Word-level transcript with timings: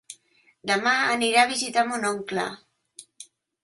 Demà 0.71 0.95
anirà 1.17 1.43
a 1.43 1.51
visitar 1.53 1.87
mon 1.93 2.11
oncle. 2.15 2.51